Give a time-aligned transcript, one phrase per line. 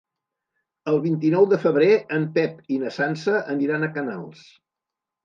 [0.91, 4.41] El vint-i-nou de febrer en Pep i na Sança aniran a Canals.